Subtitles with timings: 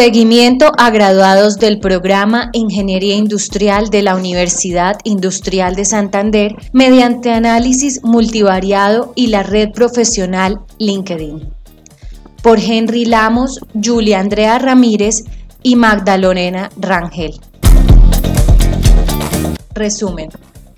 [0.00, 8.02] Seguimiento a graduados del programa Ingeniería Industrial de la Universidad Industrial de Santander mediante análisis
[8.02, 11.52] multivariado y la red profesional LinkedIn.
[12.42, 15.24] Por Henry Lamos, Julia Andrea Ramírez
[15.62, 17.38] y Magdalena Rangel.
[19.74, 20.30] Resumen.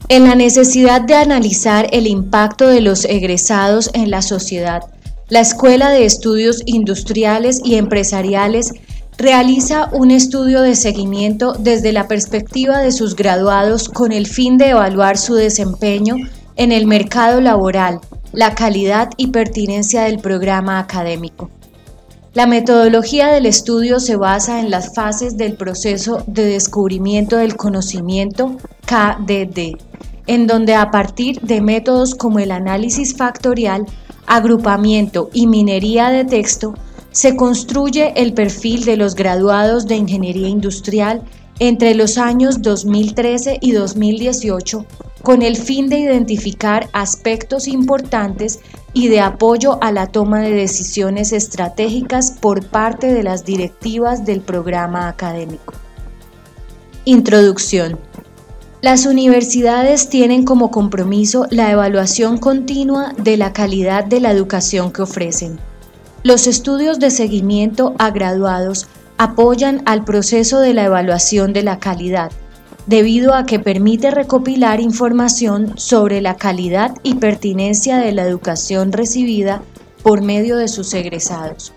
[0.08, 4.82] En la necesidad de analizar el impacto de los egresados en la sociedad,
[5.28, 8.72] la Escuela de Estudios Industriales y Empresariales
[9.18, 14.70] realiza un estudio de seguimiento desde la perspectiva de sus graduados con el fin de
[14.70, 16.16] evaluar su desempeño
[16.56, 18.00] en el mercado laboral,
[18.32, 21.50] la calidad y pertinencia del programa académico.
[22.34, 28.56] La metodología del estudio se basa en las fases del proceso de descubrimiento del conocimiento
[28.86, 29.76] KDD,
[30.26, 33.84] en donde a partir de métodos como el análisis factorial,
[34.26, 36.72] agrupamiento y minería de texto,
[37.12, 41.22] se construye el perfil de los graduados de Ingeniería Industrial
[41.58, 44.86] entre los años 2013 y 2018
[45.22, 48.58] con el fin de identificar aspectos importantes
[48.92, 54.40] y de apoyo a la toma de decisiones estratégicas por parte de las directivas del
[54.40, 55.74] programa académico.
[57.04, 57.98] Introducción.
[58.80, 65.02] Las universidades tienen como compromiso la evaluación continua de la calidad de la educación que
[65.02, 65.60] ofrecen
[66.22, 68.86] los estudios de seguimiento a graduados
[69.18, 72.30] apoyan al proceso de la evaluación de la calidad,
[72.86, 79.62] debido a que permite recopilar información sobre la calidad y pertinencia de la educación recibida
[80.02, 81.72] por medio de sus egresados.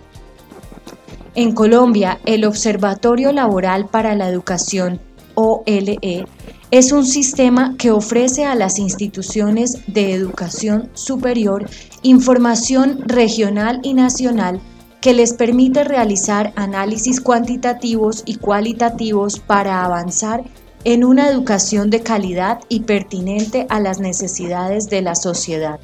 [1.35, 4.99] En Colombia, el Observatorio Laboral para la Educación,
[5.35, 6.25] OLE,
[6.71, 11.69] es un sistema que ofrece a las instituciones de educación superior
[12.01, 14.59] información regional y nacional
[14.99, 20.43] que les permite realizar análisis cuantitativos y cualitativos para avanzar
[20.83, 25.79] en una educación de calidad y pertinente a las necesidades de la sociedad.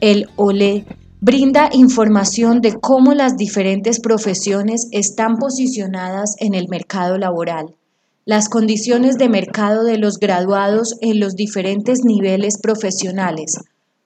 [0.00, 0.84] El OLE
[1.20, 7.74] brinda información de cómo las diferentes profesiones están posicionadas en el mercado laboral
[8.24, 13.58] las condiciones de mercado de los graduados en los diferentes niveles profesionales,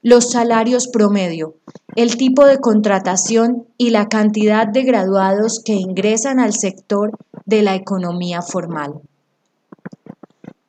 [0.03, 1.55] los salarios promedio,
[1.95, 7.13] el tipo de contratación y la cantidad de graduados que ingresan al sector
[7.47, 8.95] de la economía formal.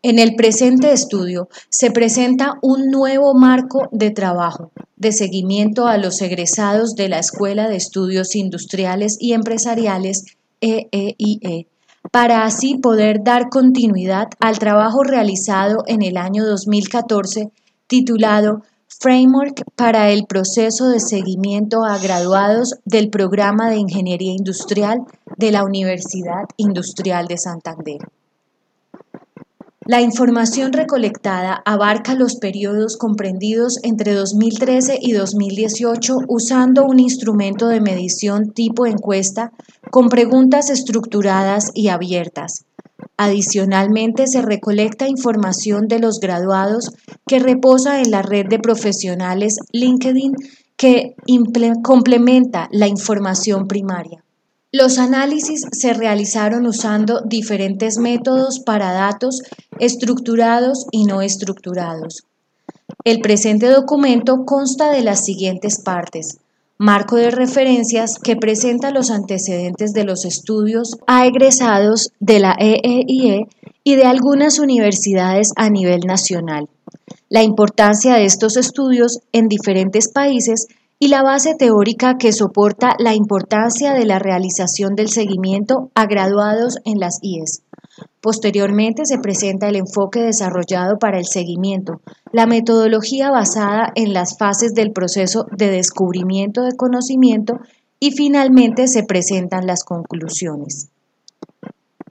[0.01, 6.21] En el presente estudio se presenta un nuevo marco de trabajo de seguimiento a los
[6.21, 10.25] egresados de la Escuela de Estudios Industriales y Empresariales
[10.61, 11.67] EEIE
[12.11, 17.51] para así poder dar continuidad al trabajo realizado en el año 2014
[17.87, 18.63] titulado
[19.01, 24.99] Framework para el proceso de seguimiento a graduados del programa de Ingeniería Industrial
[25.37, 27.99] de la Universidad Industrial de Santander.
[29.89, 37.81] La información recolectada abarca los periodos comprendidos entre 2013 y 2018 usando un instrumento de
[37.81, 39.51] medición tipo encuesta
[39.89, 42.65] con preguntas estructuradas y abiertas.
[43.17, 46.91] Adicionalmente, se recolecta información de los graduados
[47.25, 50.35] que reposa en la red de profesionales LinkedIn
[50.77, 51.15] que
[51.81, 54.23] complementa la información primaria.
[54.71, 59.41] Los análisis se realizaron usando diferentes métodos para datos
[59.79, 62.23] estructurados y no estructurados.
[63.03, 66.37] El presente documento consta de las siguientes partes.
[66.77, 73.37] Marco de referencias que presenta los antecedentes de los estudios a egresados de la EEIE
[73.37, 73.47] e
[73.83, 76.69] y de algunas universidades a nivel nacional.
[77.27, 80.67] La importancia de estos estudios en diferentes países
[80.99, 86.77] y la base teórica que soporta la importancia de la realización del seguimiento a graduados
[86.83, 87.63] en las IES.
[88.21, 92.01] Posteriormente se presenta el enfoque desarrollado para el seguimiento,
[92.33, 97.59] la metodología basada en las fases del proceso de descubrimiento de conocimiento
[97.99, 100.89] y finalmente se presentan las conclusiones.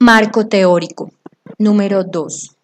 [0.01, 1.11] Marco teórico.
[1.59, 2.58] Número 2.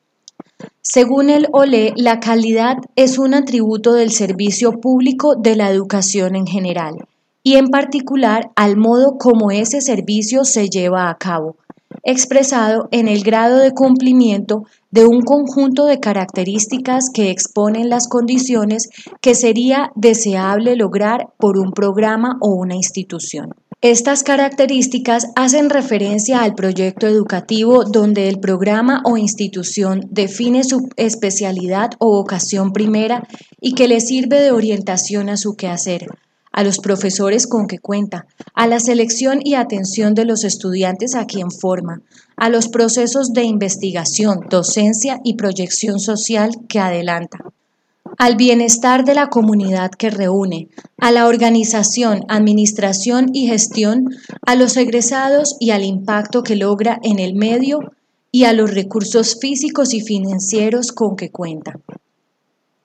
[0.82, 6.46] Según el OLE, la calidad es un atributo del servicio público de la educación en
[6.46, 7.06] general
[7.42, 11.56] y en particular al modo como ese servicio se lleva a cabo,
[12.02, 18.88] expresado en el grado de cumplimiento de un conjunto de características que exponen las condiciones
[19.20, 23.54] que sería deseable lograr por un programa o una institución.
[23.84, 31.90] Estas características hacen referencia al proyecto educativo donde el programa o institución define su especialidad
[31.98, 33.28] o vocación primera
[33.60, 36.06] y que le sirve de orientación a su quehacer,
[36.50, 41.26] a los profesores con que cuenta, a la selección y atención de los estudiantes a
[41.26, 42.00] quien forma,
[42.38, 47.36] a los procesos de investigación, docencia y proyección social que adelanta,
[48.18, 50.68] al bienestar de la comunidad que reúne,
[50.98, 54.14] a la organización, administración y gestión,
[54.46, 57.80] a los egresados y al impacto que logra en el medio
[58.30, 61.78] y a los recursos físicos y financieros con que cuenta.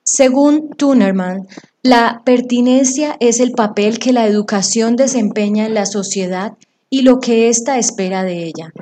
[0.04, 1.48] Según Tunerman,
[1.84, 6.54] la pertinencia es el papel que la educación desempeña en la sociedad
[6.90, 8.74] y lo que ésta espera de ella.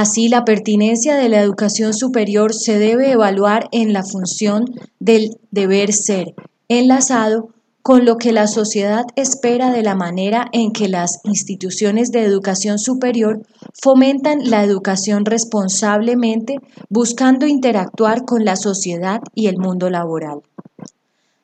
[0.00, 4.66] Así, la pertinencia de la educación superior se debe evaluar en la función
[5.00, 6.36] del deber ser,
[6.68, 7.48] enlazado
[7.82, 12.78] con lo que la sociedad espera de la manera en que las instituciones de educación
[12.78, 13.42] superior
[13.82, 16.58] fomentan la educación responsablemente,
[16.88, 20.42] buscando interactuar con la sociedad y el mundo laboral.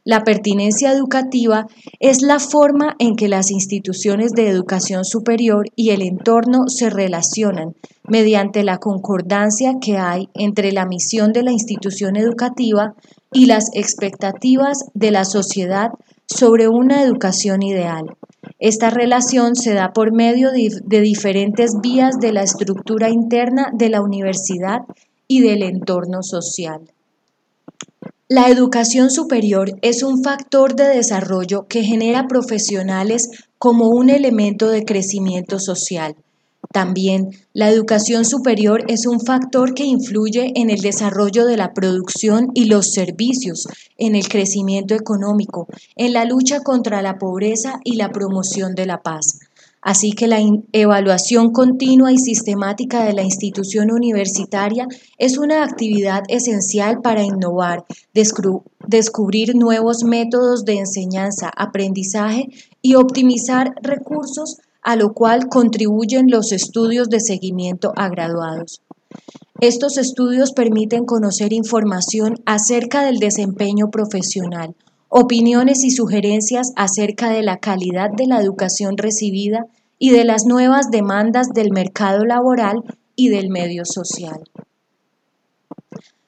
[0.07, 1.67] La pertinencia educativa
[1.99, 7.75] es la forma en que las instituciones de educación superior y el entorno se relacionan
[8.07, 12.93] mediante la concordancia que hay entre la misión de la institución educativa
[13.33, 15.89] y las expectativas de la sociedad
[16.27, 18.05] sobre una educación ideal.
[18.59, 24.03] Esta relación se da por medio de diferentes vías de la estructura interna de la
[24.03, 24.81] universidad
[25.27, 26.83] y del entorno social.
[28.35, 33.29] La educación superior es un factor de desarrollo que genera profesionales
[33.59, 36.17] como un elemento de crecimiento social.
[36.73, 42.51] También la educación superior es un factor que influye en el desarrollo de la producción
[42.55, 48.11] y los servicios, en el crecimiento económico, en la lucha contra la pobreza y la
[48.11, 49.39] promoción de la paz.
[49.85, 50.39] Así que la
[50.73, 54.89] evaluación continua y sistemática de la institución universitaria
[55.19, 57.85] es una actividad esencial para innovar,
[58.89, 62.49] descubrir nuevos métodos de enseñanza, aprendizaje
[62.81, 68.81] y optimizar recursos, a lo cual contribuyen los estudios de seguimiento a graduados.
[69.61, 74.75] Estos estudios permiten conocer información acerca del desempeño profesional,
[75.17, 79.65] opiniones y sugerencias acerca de la calidad de la educación recibida
[79.97, 82.83] y de las nuevas demandas del mercado laboral
[83.15, 84.43] y del medio social.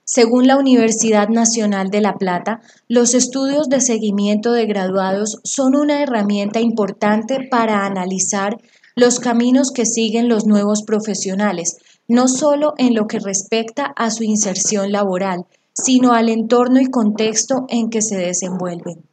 [0.05, 6.01] Según la Universidad Nacional de La Plata, los estudios de seguimiento de graduados son una
[6.01, 8.57] herramienta importante para analizar
[8.95, 14.23] los caminos que siguen los nuevos profesionales, no solo en lo que respecta a su
[14.23, 15.45] inserción laboral,
[15.83, 19.05] sino al entorno y contexto en que se desenvuelven.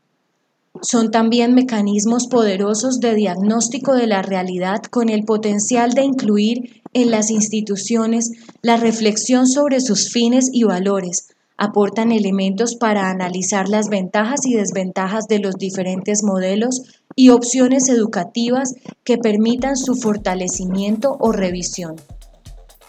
[0.82, 7.12] Son también mecanismos poderosos de diagnóstico de la realidad con el potencial de incluir en
[7.12, 8.32] las instituciones
[8.62, 11.30] la reflexión sobre sus fines y valores.
[11.58, 16.82] Aportan elementos para analizar las ventajas y desventajas de los diferentes modelos
[17.16, 18.74] y opciones educativas
[19.04, 21.96] que permitan su fortalecimiento o revisión.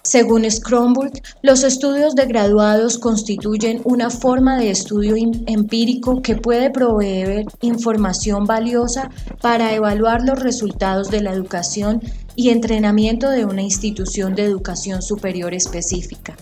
[0.05, 5.17] Según Scromburg, los estudios de graduados constituyen una forma de estudio
[5.47, 9.11] empírico que puede proveer información valiosa
[9.41, 12.03] para evaluar los resultados de la educación
[12.37, 16.37] y entrenamiento de una institución de educación superior específica.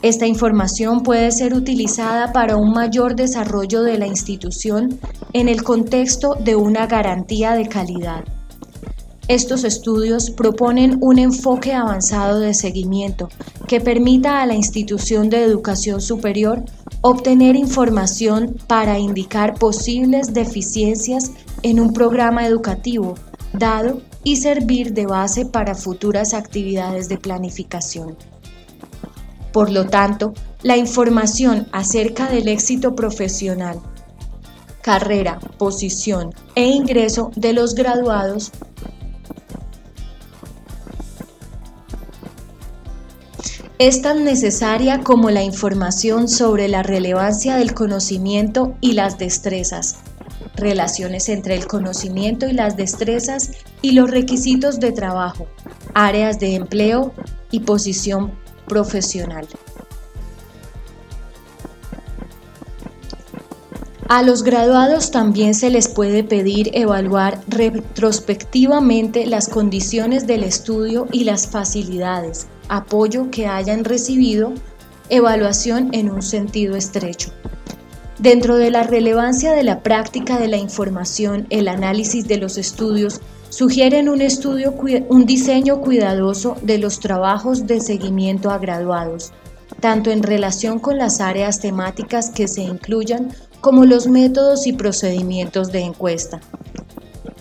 [0.00, 4.98] Esta información puede ser utilizada para un mayor desarrollo de la institución
[5.34, 8.24] en el contexto de una garantía de calidad.
[9.30, 13.28] Estos estudios proponen un enfoque avanzado de seguimiento
[13.68, 16.64] que permita a la institución de educación superior
[17.00, 21.30] obtener información para indicar posibles deficiencias
[21.62, 23.14] en un programa educativo
[23.52, 28.16] dado y servir de base para futuras actividades de planificación.
[29.52, 30.34] Por lo tanto,
[30.64, 33.78] la información acerca del éxito profesional,
[34.82, 38.50] carrera, posición e ingreso de los graduados
[43.80, 49.96] es tan necesaria como la información sobre la relevancia del conocimiento y las destrezas,
[50.54, 55.46] relaciones entre el conocimiento y las destrezas y los requisitos de trabajo,
[55.94, 57.14] áreas de empleo
[57.50, 58.32] y posición
[58.68, 59.48] profesional.
[64.10, 71.24] A los graduados también se les puede pedir evaluar retrospectivamente las condiciones del estudio y
[71.24, 74.54] las facilidades, apoyo que hayan recibido,
[75.10, 77.30] evaluación en un sentido estrecho.
[78.18, 83.20] Dentro de la relevancia de la práctica de la información, el análisis de los estudios
[83.48, 84.74] sugieren un, estudio,
[85.08, 89.32] un diseño cuidadoso de los trabajos de seguimiento a graduados,
[89.80, 95.72] tanto en relación con las áreas temáticas que se incluyan como los métodos y procedimientos
[95.72, 96.40] de encuesta.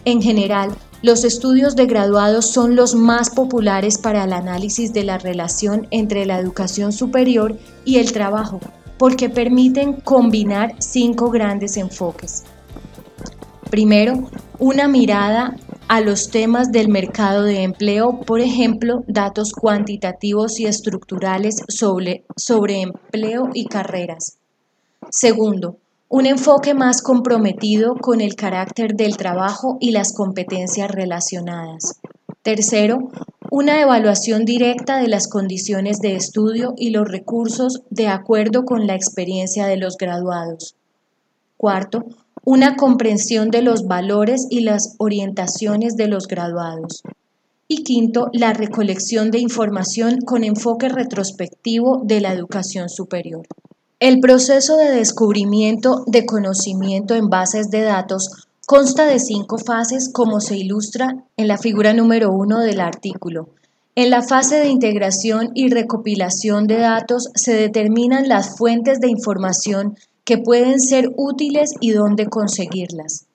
[0.05, 0.71] En general,
[1.01, 6.25] los estudios de graduados son los más populares para el análisis de la relación entre
[6.25, 8.59] la educación superior y el trabajo,
[8.97, 12.43] porque permiten combinar cinco grandes enfoques.
[13.69, 15.55] Primero, una mirada
[15.87, 22.81] a los temas del mercado de empleo, por ejemplo, datos cuantitativos y estructurales sobre, sobre
[22.81, 24.37] empleo y carreras.
[25.09, 25.77] Segundo,
[26.11, 31.99] un enfoque más comprometido con el carácter del trabajo y las competencias relacionadas.
[32.41, 33.11] Tercero,
[33.51, 38.95] una evaluación directa de las condiciones de estudio y los recursos de acuerdo con la
[38.95, 40.75] experiencia de los graduados.
[41.57, 42.05] Cuarto,
[42.43, 47.03] una comprensión de los valores y las orientaciones de los graduados.
[47.67, 53.45] Y quinto, la recolección de información con enfoque retrospectivo de la educación superior.
[53.99, 58.29] El proceso de descubrimiento de conocimiento en bases de datos
[58.65, 63.49] consta de cinco fases como se ilustra en la figura número uno del artículo.
[63.95, 69.97] En la fase de integración y recopilación de datos se determinan las fuentes de información
[70.23, 73.25] que pueden ser útiles y dónde conseguirlas.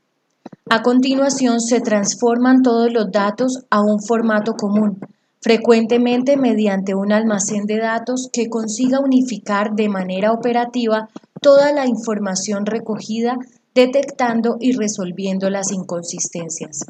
[0.71, 4.99] A continuación se transforman todos los datos a un formato común,
[5.44, 11.10] frecuentemente mediante un almacén de datos que consiga unificar de manera operativa
[11.42, 13.36] toda la información recogida,
[13.74, 16.86] detectando y resolviendo las inconsistencias.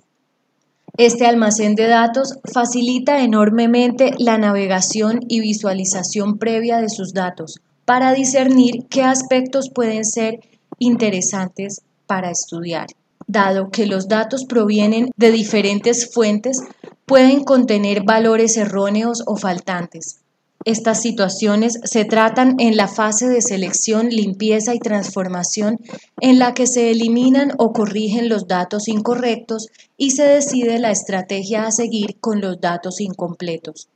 [0.96, 8.12] Este almacén de datos facilita enormemente la navegación y visualización previa de sus datos para
[8.12, 10.38] discernir qué aspectos pueden ser
[10.78, 12.87] interesantes para estudiar.
[13.26, 16.61] Dado que los datos provienen de diferentes fuentes,
[17.06, 20.20] pueden contener valores erróneos o faltantes.
[20.64, 25.78] Estas situaciones se tratan en la fase de selección, limpieza y transformación
[26.20, 29.68] en la que se eliminan o corrigen los datos incorrectos
[29.99, 33.88] y se decide la estrategia a seguir con los datos incompletos.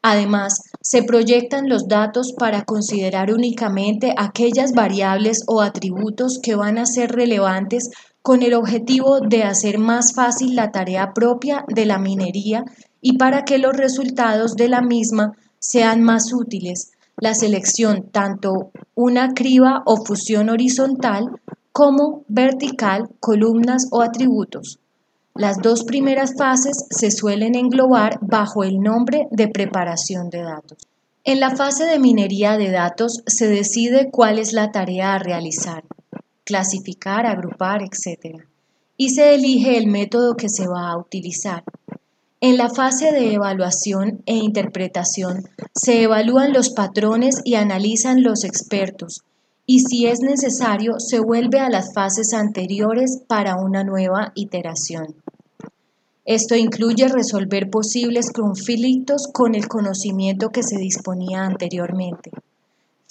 [0.00, 6.86] Además, se proyectan los datos para considerar únicamente aquellas variables o atributos que van a
[6.86, 7.90] ser relevantes
[8.22, 12.64] con el objetivo de hacer más fácil la tarea propia de la minería
[13.00, 19.34] y para que los resultados de la misma sean más útiles, la selección tanto una
[19.34, 21.40] criba o fusión horizontal
[21.72, 24.78] como vertical, columnas o atributos.
[25.34, 30.78] Las dos primeras fases se suelen englobar bajo el nombre de preparación de datos.
[31.24, 35.84] En la fase de minería de datos se decide cuál es la tarea a realizar
[36.52, 38.44] clasificar, agrupar, etc.
[38.98, 41.64] Y se elige el método que se va a utilizar.
[42.42, 45.44] En la fase de evaluación e interpretación
[45.74, 49.22] se evalúan los patrones y analizan los expertos,
[49.64, 55.14] y si es necesario se vuelve a las fases anteriores para una nueva iteración.
[56.26, 62.30] Esto incluye resolver posibles conflictos con el conocimiento que se disponía anteriormente.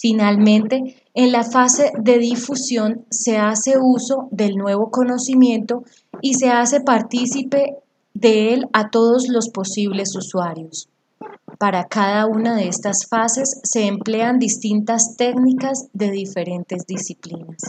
[0.02, 5.84] Finalmente, en la fase de difusión se hace uso del nuevo conocimiento
[6.24, 7.76] y se hace partícipe
[8.16, 10.90] de él a todos los posibles usuarios.
[11.60, 17.62] Para cada una de estas fases se emplean distintas técnicas de diferentes disciplinas.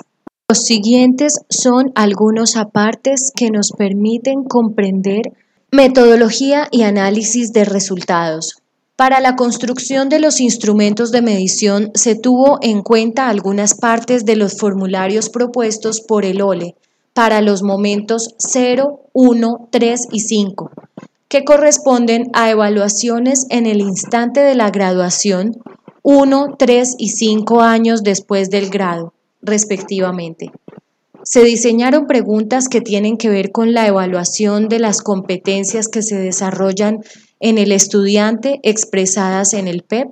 [0.48, 5.34] Los siguientes son algunos apartes que nos permiten comprender
[5.70, 8.61] metodología y análisis de resultados,
[9.02, 14.36] para la construcción de los instrumentos de medición se tuvo en cuenta algunas partes de
[14.36, 16.76] los formularios propuestos por el OLE
[17.12, 20.70] para los momentos 0, 1, 3 y 5,
[21.26, 25.60] que corresponden a evaluaciones en el instante de la graduación
[26.02, 30.52] 1, 3 y 5 años después del grado, respectivamente.
[31.24, 36.20] Se diseñaron preguntas que tienen que ver con la evaluación de las competencias que se
[36.20, 37.00] desarrollan
[37.42, 40.08] en el estudiante expresadas en el PEP,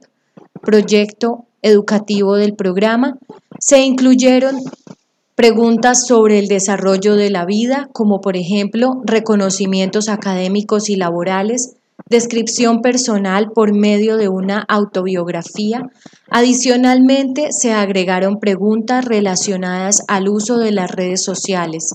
[0.60, 3.16] proyecto educativo del programa.
[3.60, 4.56] Se incluyeron
[5.36, 11.76] preguntas sobre el desarrollo de la vida, como por ejemplo reconocimientos académicos y laborales,
[12.08, 15.82] descripción personal por medio de una autobiografía.
[16.30, 21.94] Adicionalmente, se agregaron preguntas relacionadas al uso de las redes sociales,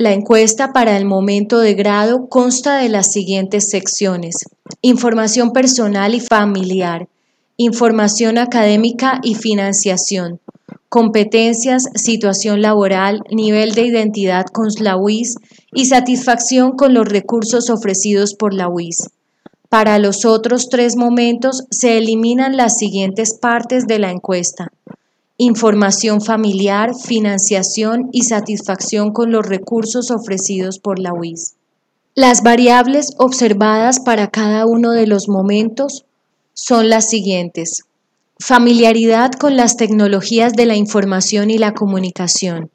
[0.00, 4.36] la encuesta para el momento de grado consta de las siguientes secciones.
[4.80, 7.08] Información personal y familiar,
[7.56, 10.38] información académica y financiación,
[10.88, 15.34] competencias, situación laboral, nivel de identidad con la UIS
[15.72, 19.10] y satisfacción con los recursos ofrecidos por la UIS.
[19.68, 24.70] Para los otros tres momentos se eliminan las siguientes partes de la encuesta.
[25.40, 31.54] Información familiar, financiación y satisfacción con los recursos ofrecidos por la UIS.
[32.16, 36.04] Las variables observadas para cada uno de los momentos
[36.54, 37.84] son las siguientes.
[38.40, 42.72] Familiaridad con las tecnologías de la información y la comunicación.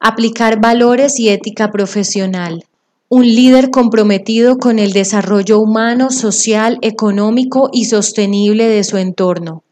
[0.00, 2.64] Aplicar valores y ética profesional.
[3.10, 9.64] Un líder comprometido con el desarrollo humano, social, económico y sostenible de su entorno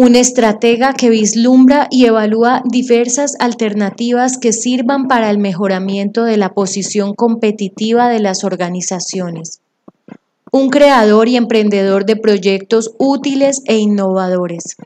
[0.00, 6.50] un estratega que vislumbra y evalúa diversas alternativas que sirvan para el mejoramiento de la
[6.50, 9.58] posición competitiva de las organizaciones.
[10.52, 14.76] Un creador y emprendedor de proyectos útiles e innovadores.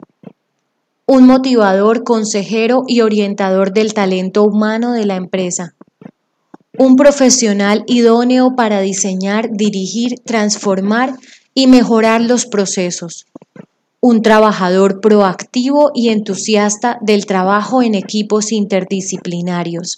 [1.04, 5.74] Un motivador, consejero y orientador del talento humano de la empresa.
[6.78, 11.12] Un profesional idóneo para diseñar, dirigir, transformar
[11.52, 13.26] y mejorar los procesos
[14.04, 19.96] un trabajador proactivo y entusiasta del trabajo en equipos interdisciplinarios.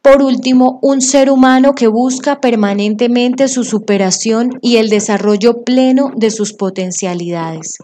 [0.00, 6.30] Por último, un ser humano que busca permanentemente su superación y el desarrollo pleno de
[6.30, 7.76] sus potencialidades.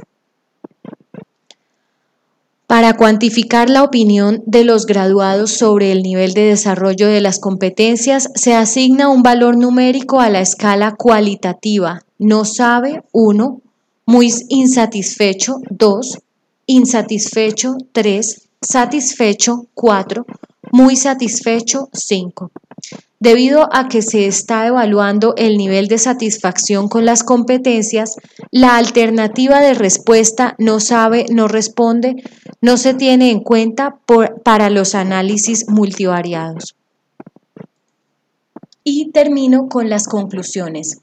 [2.67, 8.31] Para cuantificar la opinión de los graduados sobre el nivel de desarrollo de las competencias,
[8.35, 12.01] se asigna un valor numérico a la escala cualitativa.
[12.19, 13.61] No sabe 1,
[14.07, 16.19] muy insatisfecho 2,
[16.67, 20.27] insatisfecho 3, satisfecho 4,
[20.73, 22.51] muy satisfecho 5.
[23.21, 28.17] Debido a que se está evaluando el nivel de satisfacción con las competencias,
[28.51, 32.17] la alternativa de respuesta no sabe, no responde,
[32.61, 33.99] no se tiene en cuenta
[34.45, 36.77] para los análisis multivariados.
[38.83, 40.99] Y termino con las conclusiones.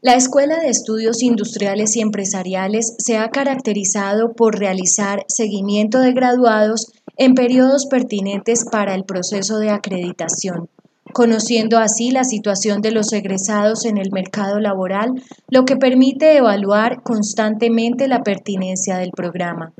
[0.00, 6.92] La Escuela de Estudios Industriales y Empresariales se ha caracterizado por realizar seguimiento de graduados
[7.16, 10.68] en periodos pertinentes para el proceso de acreditación,
[11.12, 17.02] conociendo así la situación de los egresados en el mercado laboral, lo que permite evaluar
[17.02, 19.72] constantemente la pertinencia del programa.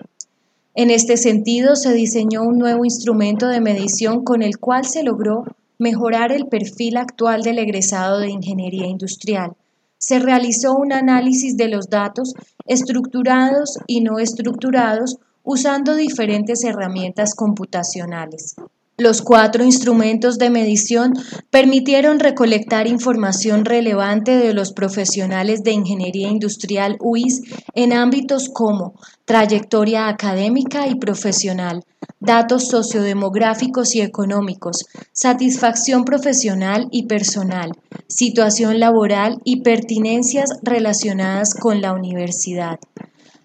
[0.75, 5.45] En este sentido, se diseñó un nuevo instrumento de medición con el cual se logró
[5.79, 9.53] mejorar el perfil actual del egresado de ingeniería industrial
[9.99, 12.35] se realizó un análisis de los datos
[12.67, 18.55] estructurados y no estructurados usando diferentes herramientas computacionales.
[19.01, 21.13] Los cuatro instrumentos de medición
[21.51, 27.43] permitieron recolectar información relevante de los profesionales de ingeniería industrial UIS
[27.75, 31.85] en ámbitos como trayectoria académica y profesional,
[32.21, 37.73] datos sociodemográficos y económicos, satisfacción profesional y personal,
[38.09, 42.79] situación laboral y pertinencias relacionadas con la universidad.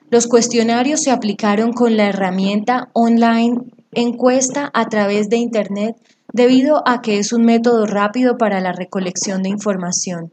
[0.10, 5.95] Los cuestionarios se aplicaron con la herramienta online encuesta a través de Internet
[6.32, 10.32] debido a que es un método rápido para la recolección de información,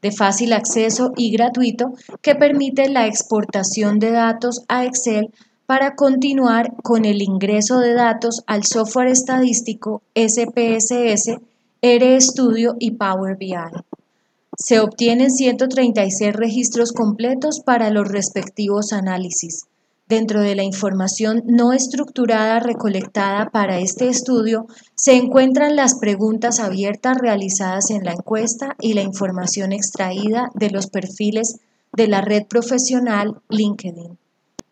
[0.00, 1.92] de fácil acceso y gratuito
[2.22, 5.30] que permite la exportación de datos a Excel
[5.72, 11.38] para continuar con el ingreso de datos al software estadístico SPSS,
[11.80, 13.54] RStudio y Power BI.
[14.54, 19.64] Se obtienen 136 registros completos para los respectivos análisis.
[20.06, 27.16] Dentro de la información no estructurada recolectada para este estudio se encuentran las preguntas abiertas
[27.16, 31.60] realizadas en la encuesta y la información extraída de los perfiles
[31.94, 34.18] de la red profesional LinkedIn.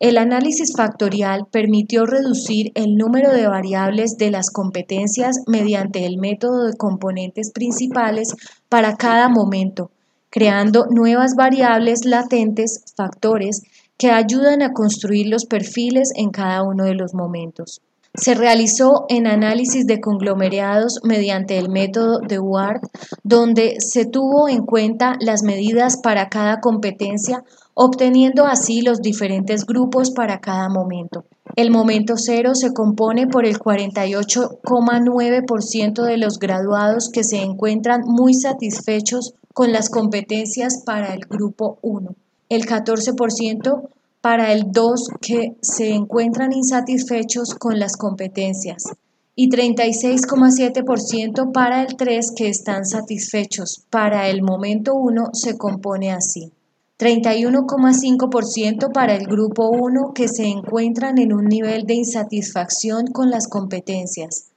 [0.01, 6.65] El análisis factorial permitió reducir el número de variables de las competencias mediante el método
[6.65, 8.33] de componentes principales
[8.67, 9.91] para cada momento,
[10.31, 13.61] creando nuevas variables latentes, factores,
[13.99, 17.81] que ayudan a construir los perfiles en cada uno de los momentos.
[18.15, 22.81] Se realizó en análisis de conglomerados mediante el método de Ward,
[23.23, 30.11] donde se tuvo en cuenta las medidas para cada competencia, obteniendo así los diferentes grupos
[30.11, 31.25] para cada momento.
[31.55, 38.33] El momento cero se compone por el 48,9% de los graduados que se encuentran muy
[38.33, 42.15] satisfechos con las competencias para el grupo 1
[42.51, 48.83] el 14% para el 2 que se encuentran insatisfechos con las competencias
[49.35, 53.85] y 36,7% para el 3 que están satisfechos.
[53.89, 56.51] Para el momento 1 se compone así.
[57.01, 63.47] 31,5% para el grupo 1 que se encuentran en un nivel de insatisfacción con las
[63.47, 64.51] competencias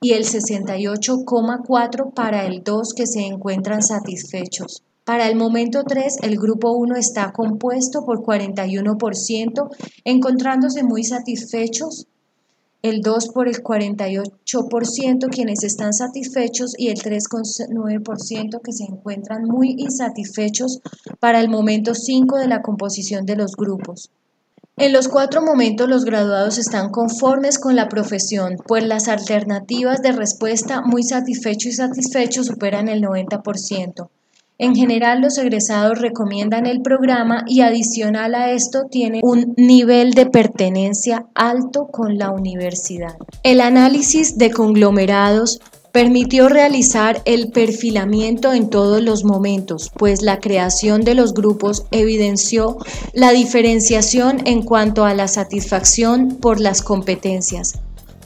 [0.00, 4.82] y el 68,4% para el 2 que se encuentran satisfechos.
[5.04, 9.68] Para el momento 3, el grupo 1 está compuesto por 41%,
[10.04, 12.06] encontrándose muy satisfechos
[12.82, 19.74] el 2 por el 48% quienes están satisfechos y el 3,9% que se encuentran muy
[19.78, 20.80] insatisfechos
[21.18, 24.10] para el momento 5 de la composición de los grupos.
[24.76, 30.12] En los cuatro momentos los graduados están conformes con la profesión, pues las alternativas de
[30.12, 34.08] respuesta muy satisfecho y satisfecho superan el 90%.
[34.62, 40.26] En general, los egresados recomiendan el programa y adicional a esto tienen un nivel de
[40.26, 43.16] pertenencia alto con la universidad.
[43.42, 51.04] El análisis de conglomerados permitió realizar el perfilamiento en todos los momentos, pues la creación
[51.04, 52.76] de los grupos evidenció
[53.14, 57.80] la diferenciación en cuanto a la satisfacción por las competencias,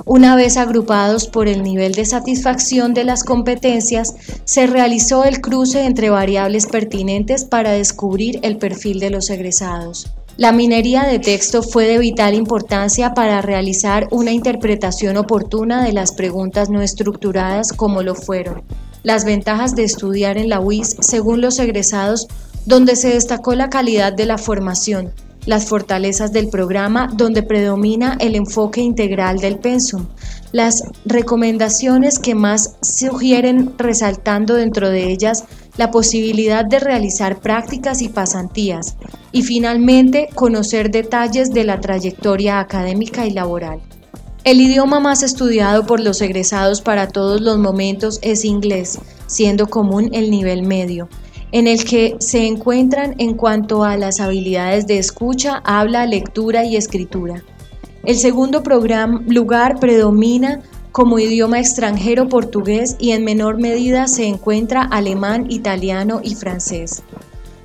[0.06, 4.14] una vez agrupados por el nivel de satisfacción de las competencias,
[4.44, 10.10] se realizó el cruce entre variables pertinentes para descubrir el perfil de los egresados.
[10.36, 16.12] La minería de texto fue de vital importancia para realizar una interpretación oportuna de las
[16.12, 18.62] preguntas no estructuradas como lo fueron.
[19.04, 22.26] Las ventajas de estudiar en la UIS según los egresados,
[22.66, 25.12] donde se destacó la calidad de la formación,
[25.46, 30.06] las fortalezas del programa donde predomina el enfoque integral del pensum,
[30.52, 35.44] las recomendaciones que más sugieren resaltando dentro de ellas
[35.76, 38.96] la posibilidad de realizar prácticas y pasantías.
[39.32, 43.80] Y finalmente conocer detalles de la trayectoria académica y laboral.
[44.44, 50.10] El idioma más estudiado por los egresados para todos los momentos es inglés, siendo común
[50.12, 51.08] el nivel medio
[51.54, 56.74] en el que se encuentran en cuanto a las habilidades de escucha, habla, lectura y
[56.74, 57.44] escritura.
[58.02, 58.60] El segundo
[59.28, 66.34] lugar predomina como idioma extranjero portugués y en menor medida se encuentra alemán, italiano y
[66.34, 67.04] francés.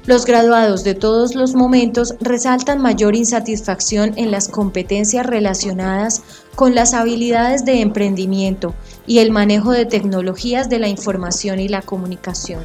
[0.06, 6.21] Los graduados de todos los momentos resaltan mayor insatisfacción en las competencias relacionadas
[6.54, 8.75] con las habilidades de emprendimiento
[9.08, 12.62] y el manejo de tecnologías de la información y la comunicación.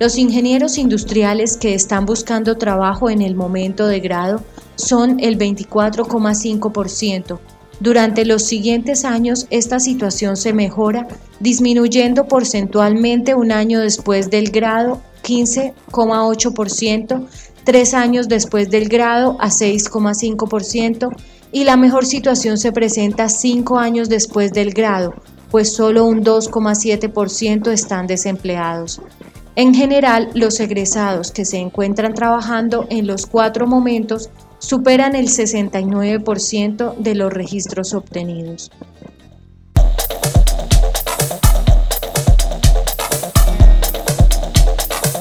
[0.00, 4.42] Los ingenieros industriales que están buscando trabajo en el momento de grado
[4.74, 7.38] son el 24,5%.
[7.78, 11.06] Durante los siguientes años esta situación se mejora,
[11.38, 17.28] disminuyendo porcentualmente un año después del grado 15,8%,
[17.64, 21.08] tres años después del grado a 6,5%
[21.52, 25.14] y la mejor situación se presenta cinco años después del grado,
[25.50, 29.00] pues solo un 2,7% están desempleados.
[29.56, 36.96] En general, los egresados que se encuentran trabajando en los cuatro momentos superan el 69%
[36.96, 38.72] de los registros obtenidos.